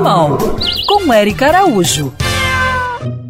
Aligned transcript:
Animal, 0.00 0.38
com 0.86 1.12
Eric 1.12 1.44
Araújo. 1.44 2.10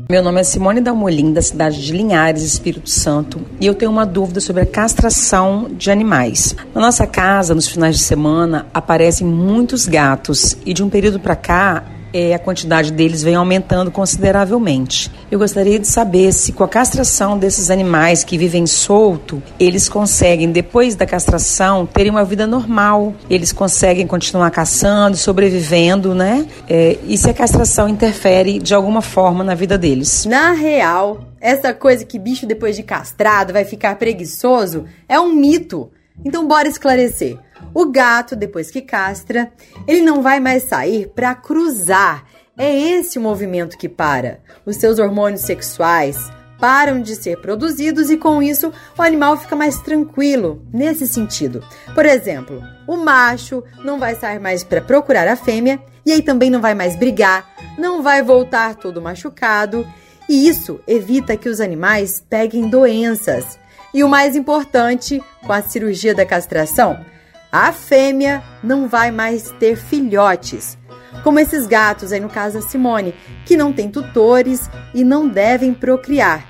Meu 0.09 0.22
nome 0.22 0.41
é 0.41 0.45
Simone 0.45 0.81
Dalmolin, 0.81 1.33
da 1.33 1.43
cidade 1.43 1.85
de 1.85 1.93
Linhares, 1.93 2.45
Espírito 2.45 2.89
Santo, 2.89 3.41
e 3.61 3.66
eu 3.66 3.75
tenho 3.75 3.91
uma 3.91 4.07
dúvida 4.07 4.41
sobre 4.41 4.62
a 4.62 4.66
castração 4.66 5.69
de 5.69 5.91
animais. 5.91 6.54
Na 6.72 6.80
nossa 6.80 7.09
casa, 7.09 7.56
nos 7.56 7.67
finais 7.67 7.96
de 7.96 8.04
semana, 8.04 8.69
aparecem 8.72 9.27
muitos 9.27 9.85
gatos, 9.85 10.56
e 10.64 10.73
de 10.73 10.80
um 10.80 10.88
período 10.88 11.19
para 11.19 11.34
cá, 11.34 11.83
é, 12.12 12.34
a 12.34 12.38
quantidade 12.38 12.92
deles 12.92 13.22
vem 13.22 13.34
aumentando 13.34 13.90
consideravelmente. 13.90 15.10
Eu 15.30 15.38
gostaria 15.38 15.79
de 15.79 15.86
saber 15.86 16.32
se 16.32 16.52
com 16.52 16.64
a 16.64 16.68
castração 16.68 17.38
desses 17.38 17.70
animais 17.70 18.24
que 18.24 18.36
vivem 18.36 18.66
solto, 18.66 19.42
eles 19.59 19.88
conseguem, 19.88 20.50
depois 20.50 20.95
da 20.95 21.06
castração, 21.06 21.86
terem 21.86 22.10
uma 22.10 22.24
vida 22.24 22.46
normal. 22.46 23.14
Eles 23.28 23.52
conseguem 23.52 24.06
continuar 24.06 24.50
caçando, 24.50 25.16
sobrevivendo, 25.16 26.14
né? 26.14 26.46
É, 26.68 26.98
e 27.06 27.16
se 27.16 27.28
a 27.28 27.34
castração 27.34 27.88
interfere 27.88 28.59
de 28.59 28.74
alguma 28.74 29.02
forma 29.02 29.45
na 29.45 29.54
vida 29.54 29.79
deles. 29.79 30.24
Na 30.27 30.52
real, 30.52 31.24
essa 31.40 31.73
coisa 31.73 32.04
que 32.04 32.18
bicho 32.18 32.46
depois 32.46 32.77
de 32.77 32.82
castrado 32.82 33.52
vai 33.52 33.65
ficar 33.65 33.96
preguiçoso 33.96 34.84
é 35.09 35.18
um 35.18 35.32
mito. 35.32 35.90
Então 36.24 36.46
bora 36.46 36.68
esclarecer. 36.68 37.38
O 37.74 37.87
gato, 37.87 38.34
depois 38.34 38.70
que 38.70 38.80
castra, 38.80 39.52
ele 39.87 40.02
não 40.02 40.23
vai 40.23 40.41
mais 40.41 40.64
sair 40.64 41.09
para 41.14 41.34
cruzar. 41.34 42.24
É 42.59 42.77
esse 42.77 43.18
o 43.18 43.23
movimento 43.23 43.78
que 43.78 43.88
para. 43.88 44.41
Os 44.66 44.77
seus 44.77 44.98
hormônios 44.98 45.42
sexuais 45.42 46.16
param 46.60 47.01
de 47.01 47.16
ser 47.16 47.41
produzidos 47.41 48.10
e 48.10 48.16
com 48.16 48.42
isso 48.42 48.73
o 48.96 49.02
animal 49.02 49.37
fica 49.37 49.56
mais 49.56 49.78
tranquilo 49.80 50.62
nesse 50.73 51.06
sentido. 51.06 51.65
Por 51.95 52.04
exemplo, 52.04 52.62
o 52.87 52.96
macho 52.96 53.65
não 53.82 53.98
vai 53.98 54.15
sair 54.15 54.38
mais 54.38 54.62
para 54.62 54.82
procurar 54.82 55.27
a 55.27 55.37
fêmea 55.37 55.80
e 56.04 56.12
aí 56.12 56.23
também 56.23 56.51
não 56.51 56.60
vai 56.60 56.74
mais 56.74 56.96
brigar, 56.96 57.48
não 57.79 58.02
vai 58.02 58.23
voltar 58.23 58.74
todo 58.74 59.01
machucado, 59.01 59.87
e 60.29 60.48
isso 60.48 60.80
evita 60.87 61.37
que 61.37 61.48
os 61.48 61.60
animais 61.60 62.24
peguem 62.29 62.68
doenças. 62.68 63.59
E 63.92 64.04
o 64.04 64.09
mais 64.09 64.37
importante, 64.37 65.20
com 65.44 65.53
a 65.53 65.60
cirurgia 65.60 66.15
da 66.15 66.25
castração, 66.25 67.04
a 67.53 67.72
fêmea 67.72 68.43
não 68.62 68.88
vai 68.88 69.10
mais 69.10 69.50
ter 69.59 69.76
filhotes, 69.76 70.78
como 71.25 71.41
esses 71.41 71.66
gatos 71.66 72.12
aí 72.12 72.20
no 72.20 72.28
caso 72.28 72.60
da 72.60 72.66
Simone, 72.66 73.15
que 73.44 73.56
não 73.56 73.72
têm 73.72 73.91
tutores 73.91 74.70
e 74.94 75.03
não 75.03 75.28
devem 75.28 75.75
procriar. 75.75 76.47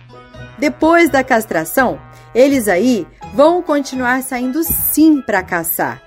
Depois 0.58 1.08
da 1.08 1.24
castração, 1.24 1.98
eles 2.34 2.68
aí 2.68 3.06
vão 3.34 3.62
continuar 3.62 4.22
saindo 4.22 4.62
sim 4.62 5.22
para 5.22 5.42
caçar. 5.42 6.02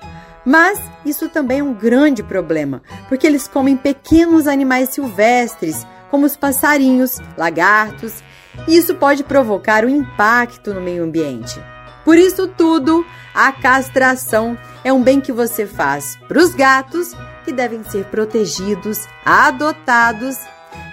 Mas 0.45 0.79
isso 1.05 1.29
também 1.29 1.59
é 1.59 1.63
um 1.63 1.73
grande 1.73 2.21
problema, 2.21 2.81
porque 3.07 3.25
eles 3.25 3.47
comem 3.47 3.77
pequenos 3.77 4.45
animais 4.45 4.89
silvestres, 4.89 5.87
como 6.11 6.25
os 6.25 6.35
passarinhos, 6.35 7.19
lagartos, 7.37 8.21
e 8.67 8.75
isso 8.77 8.93
pode 8.95 9.23
provocar 9.23 9.85
um 9.85 9.89
impacto 9.89 10.73
no 10.73 10.81
meio 10.81 11.03
ambiente. 11.03 11.59
Por 12.03 12.17
isso 12.17 12.47
tudo, 12.47 13.05
a 13.33 13.51
castração 13.51 14.57
é 14.83 14.91
um 14.91 15.01
bem 15.01 15.21
que 15.21 15.31
você 15.31 15.65
faz 15.65 16.17
para 16.27 16.39
os 16.39 16.53
gatos, 16.53 17.15
que 17.45 17.51
devem 17.51 17.83
ser 17.83 18.05
protegidos, 18.05 19.07
adotados, 19.25 20.37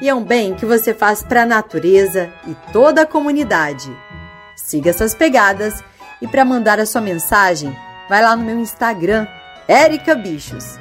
e 0.00 0.08
é 0.08 0.14
um 0.14 0.24
bem 0.24 0.54
que 0.54 0.64
você 0.64 0.94
faz 0.94 1.22
para 1.22 1.42
a 1.42 1.46
natureza 1.46 2.32
e 2.46 2.54
toda 2.72 3.02
a 3.02 3.06
comunidade. 3.06 3.90
Siga 4.56 4.90
essas 4.90 5.14
pegadas 5.14 5.82
e 6.20 6.28
para 6.28 6.44
mandar 6.44 6.78
a 6.78 6.86
sua 6.86 7.00
mensagem, 7.00 7.74
vai 8.08 8.22
lá 8.22 8.36
no 8.36 8.44
meu 8.44 8.58
Instagram, 8.58 9.26
Erica 9.68 10.14
Bichos. 10.14 10.78